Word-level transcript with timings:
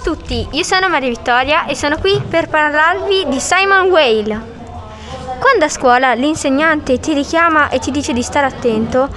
a 0.00 0.02
tutti, 0.02 0.48
io 0.52 0.62
sono 0.62 0.88
Maria 0.88 1.10
Vittoria 1.10 1.66
e 1.66 1.76
sono 1.76 1.98
qui 1.98 2.18
per 2.26 2.48
parlarvi 2.48 3.26
di 3.28 3.38
Simon 3.38 3.88
Whale. 3.90 4.58
Quando 5.38 5.66
a 5.66 5.68
scuola 5.68 6.14
l'insegnante 6.14 6.98
ti 6.98 7.12
richiama 7.12 7.68
e 7.68 7.78
ti 7.78 7.90
dice 7.90 8.14
di 8.14 8.22
stare 8.22 8.46
attento 8.46 9.08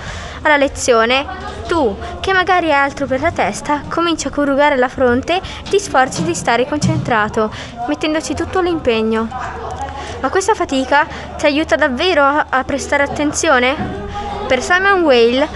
alla 0.42 0.58
lezione, 0.58 1.26
tu, 1.68 1.98
che 2.20 2.34
magari 2.34 2.66
hai 2.66 2.78
altro 2.78 3.08
per 3.08 3.22
la 3.22 3.32
testa, 3.32 3.84
cominci 3.88 4.28
a 4.28 4.30
corrugare 4.30 4.76
la 4.76 4.90
fronte 4.90 5.38
e 5.38 5.70
ti 5.70 5.80
sforzi 5.80 6.24
di 6.24 6.36
stare 6.36 6.68
concentrato, 6.68 7.50
mettendoci 7.88 8.34
tutto 8.36 8.60
l'impegno. 8.60 9.30
Ma 10.20 10.30
questa 10.30 10.54
fatica 10.54 11.08
ti 11.38 11.46
aiuta 11.46 11.78
davvero 11.78 12.24
a, 12.24 12.64
prestare 12.66 13.04
attenzione? 13.04 13.74
Per 14.48 14.62
Simon 14.62 15.02
Whale, 15.04 15.48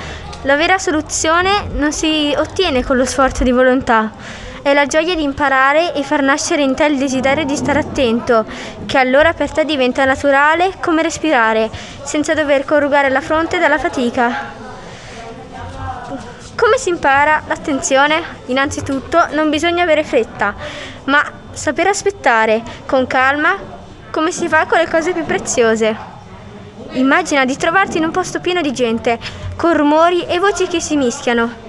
la 0.43 0.55
vera 0.55 0.77
soluzione 0.77 1.67
non 1.73 1.91
si 1.91 2.33
ottiene 2.37 2.83
con 2.85 2.95
lo 2.95 3.05
sforzo 3.05 3.43
di 3.43 3.51
volontà, 3.51 4.11
è 4.67 4.73
la 4.73 4.85
gioia 4.85 5.15
di 5.15 5.23
imparare 5.23 5.93
e 5.93 6.03
far 6.03 6.21
nascere 6.21 6.61
in 6.61 6.75
te 6.75 6.83
il 6.83 6.97
desiderio 6.97 7.45
di 7.45 7.55
stare 7.55 7.79
attento, 7.79 8.45
che 8.85 8.97
allora 8.97 9.31
per 9.31 9.49
te 9.49 9.63
diventa 9.63 10.03
naturale 10.03 10.73
come 10.81 11.01
respirare, 11.01 11.69
senza 12.03 12.33
dover 12.33 12.65
corrugare 12.65 13.07
la 13.07 13.21
fronte 13.21 13.59
dalla 13.59 13.77
fatica. 13.77 14.51
Come 16.53 16.77
si 16.77 16.89
impara 16.89 17.43
l'attenzione? 17.47 18.21
Innanzitutto 18.47 19.27
non 19.31 19.49
bisogna 19.49 19.83
avere 19.83 20.03
fretta, 20.03 20.53
ma 21.05 21.23
sapere 21.51 21.87
aspettare 21.87 22.61
con 22.85 23.07
calma 23.07 23.55
come 24.11 24.33
si 24.33 24.49
fa 24.49 24.65
con 24.65 24.79
le 24.79 24.89
cose 24.89 25.13
più 25.13 25.23
preziose. 25.23 25.95
Immagina 26.91 27.45
di 27.45 27.55
trovarti 27.55 27.99
in 27.99 28.03
un 28.03 28.11
posto 28.11 28.41
pieno 28.41 28.59
di 28.59 28.73
gente, 28.73 29.17
con 29.55 29.77
rumori 29.77 30.25
e 30.25 30.39
voci 30.39 30.67
che 30.67 30.81
si 30.81 30.97
mischiano. 30.97 31.66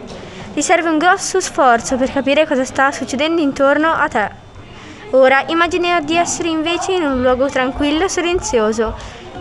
Ti 0.59 0.64
serve 0.64 0.89
un 0.89 0.98
grosso 0.98 1.39
sforzo 1.39 1.95
per 1.95 2.11
capire 2.11 2.45
cosa 2.45 2.64
sta 2.64 2.91
succedendo 2.91 3.41
intorno 3.41 3.92
a 3.92 4.09
te. 4.09 4.28
Ora 5.11 5.45
immagina 5.47 6.00
di 6.00 6.17
essere 6.17 6.48
invece 6.48 6.95
in 6.95 7.05
un 7.05 7.23
luogo 7.23 7.48
tranquillo 7.48 8.03
e 8.03 8.09
silenzioso. 8.09 8.92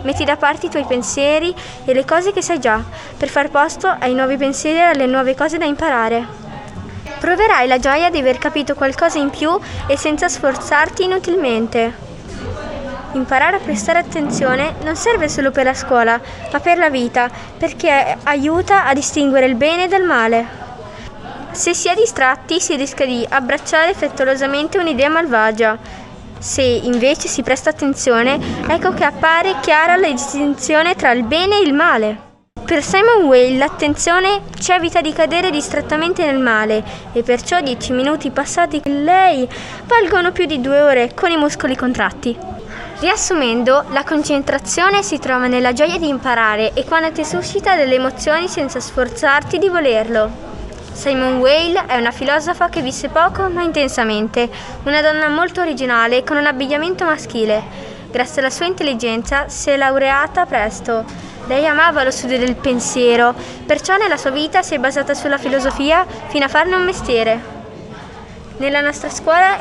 Metti 0.02 0.22
da 0.22 0.36
parte 0.36 0.66
i 0.66 0.70
tuoi 0.70 0.84
pensieri 0.84 1.52
e 1.84 1.92
le 1.92 2.04
cose 2.04 2.32
che 2.32 2.40
sai 2.40 2.60
già, 2.60 2.80
per 3.16 3.28
far 3.30 3.50
posto 3.50 3.88
ai 3.88 4.14
nuovi 4.14 4.36
pensieri 4.36 4.78
e 4.78 4.82
alle 4.82 5.06
nuove 5.06 5.34
cose 5.34 5.58
da 5.58 5.64
imparare. 5.64 6.24
Proverai 7.18 7.66
la 7.66 7.80
gioia 7.80 8.10
di 8.10 8.18
aver 8.18 8.38
capito 8.38 8.76
qualcosa 8.76 9.18
in 9.18 9.30
più 9.30 9.58
e 9.88 9.96
senza 9.96 10.28
sforzarti 10.28 11.02
inutilmente. 11.02 11.92
Imparare 13.14 13.56
a 13.56 13.60
prestare 13.60 13.98
attenzione 13.98 14.76
non 14.84 14.94
serve 14.94 15.28
solo 15.28 15.50
per 15.50 15.64
la 15.64 15.74
scuola, 15.74 16.20
ma 16.52 16.60
per 16.60 16.78
la 16.78 16.90
vita, 16.90 17.28
perché 17.58 18.18
aiuta 18.22 18.86
a 18.86 18.94
distinguere 18.94 19.46
il 19.46 19.56
bene 19.56 19.88
dal 19.88 20.04
male. 20.04 20.66
Se 21.58 21.74
si 21.74 21.88
è 21.88 21.94
distratti 21.96 22.60
si 22.60 22.76
rischia 22.76 23.04
di 23.04 23.26
abbracciare 23.28 23.92
frettolosamente 23.92 24.78
un'idea 24.78 25.08
malvagia. 25.08 25.76
Se 26.38 26.62
invece 26.62 27.26
si 27.26 27.42
presta 27.42 27.70
attenzione, 27.70 28.38
ecco 28.68 28.92
che 28.94 29.02
appare 29.02 29.56
chiara 29.60 29.96
la 29.96 30.06
distinzione 30.08 30.94
tra 30.94 31.10
il 31.10 31.24
bene 31.24 31.58
e 31.58 31.62
il 31.62 31.74
male. 31.74 32.16
Per 32.64 32.80
Simon 32.80 33.24
Weil 33.24 33.58
l'attenzione 33.58 34.42
ci 34.60 34.70
evita 34.70 35.00
di 35.00 35.12
cadere 35.12 35.50
distrattamente 35.50 36.24
nel 36.24 36.38
male 36.38 36.84
e 37.12 37.24
perciò 37.24 37.60
dieci 37.60 37.92
minuti 37.92 38.30
passati 38.30 38.80
con 38.80 39.02
lei 39.02 39.48
valgono 39.84 40.30
più 40.30 40.46
di 40.46 40.60
due 40.60 40.80
ore 40.80 41.12
con 41.12 41.32
i 41.32 41.36
muscoli 41.36 41.74
contratti. 41.74 42.38
Riassumendo, 43.00 43.84
la 43.88 44.04
concentrazione 44.04 45.02
si 45.02 45.18
trova 45.18 45.48
nella 45.48 45.72
gioia 45.72 45.98
di 45.98 46.06
imparare 46.06 46.72
e 46.74 46.84
quando 46.84 47.10
ti 47.10 47.24
suscita 47.24 47.74
delle 47.74 47.96
emozioni 47.96 48.46
senza 48.46 48.78
sforzarti 48.78 49.58
di 49.58 49.68
volerlo. 49.68 50.47
Simone 50.98 51.38
Weil 51.38 51.76
è 51.86 51.96
una 51.96 52.10
filosofa 52.10 52.68
che 52.68 52.82
visse 52.82 53.08
poco 53.08 53.48
ma 53.48 53.62
intensamente, 53.62 54.50
una 54.82 55.00
donna 55.00 55.28
molto 55.28 55.60
originale 55.60 56.24
con 56.24 56.36
un 56.36 56.44
abbigliamento 56.44 57.04
maschile. 57.04 57.62
Grazie 58.10 58.40
alla 58.40 58.50
sua 58.50 58.66
intelligenza 58.66 59.48
si 59.48 59.70
è 59.70 59.76
laureata 59.76 60.44
presto. 60.44 61.04
Lei 61.46 61.64
amava 61.68 62.02
lo 62.02 62.10
studio 62.10 62.36
del 62.36 62.56
pensiero, 62.56 63.32
perciò 63.64 63.96
nella 63.96 64.16
sua 64.16 64.30
vita 64.30 64.62
si 64.62 64.74
è 64.74 64.78
basata 64.78 65.14
sulla 65.14 65.38
filosofia 65.38 66.04
fino 66.26 66.46
a 66.46 66.48
farne 66.48 66.74
un 66.74 66.82
mestiere. 66.82 67.40
Nella 68.56 68.80
nostra 68.80 69.08
scuola 69.08 69.56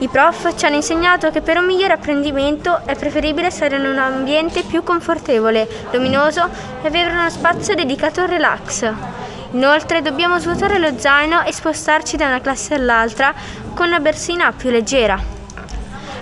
i 0.00 0.08
prof 0.08 0.56
ci 0.56 0.66
hanno 0.66 0.74
insegnato 0.74 1.30
che 1.30 1.40
per 1.40 1.56
un 1.56 1.66
migliore 1.66 1.92
apprendimento 1.92 2.80
è 2.84 2.96
preferibile 2.96 3.52
stare 3.52 3.76
in 3.76 3.86
un 3.86 3.98
ambiente 3.98 4.64
più 4.64 4.82
confortevole, 4.82 5.68
luminoso 5.92 6.48
e 6.82 6.88
avere 6.88 7.12
uno 7.12 7.30
spazio 7.30 7.76
dedicato 7.76 8.22
al 8.22 8.28
relax. 8.28 9.19
Inoltre 9.52 10.00
dobbiamo 10.00 10.38
svuotare 10.38 10.78
lo 10.78 10.96
zaino 10.96 11.44
e 11.44 11.52
spostarci 11.52 12.16
da 12.16 12.26
una 12.26 12.40
classe 12.40 12.74
all'altra 12.74 13.34
con 13.74 13.88
una 13.88 13.98
bersina 13.98 14.52
più 14.52 14.70
leggera. 14.70 15.20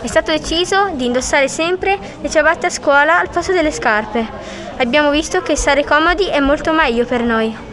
È 0.00 0.06
stato 0.06 0.30
deciso 0.30 0.90
di 0.94 1.06
indossare 1.06 1.48
sempre 1.48 1.98
le 2.20 2.30
ciabatte 2.30 2.66
a 2.66 2.70
scuola 2.70 3.18
al 3.18 3.28
passo 3.28 3.52
delle 3.52 3.72
scarpe. 3.72 4.26
Abbiamo 4.78 5.10
visto 5.10 5.42
che 5.42 5.56
stare 5.56 5.84
comodi 5.84 6.28
è 6.28 6.40
molto 6.40 6.72
meglio 6.72 7.04
per 7.04 7.22
noi. 7.22 7.67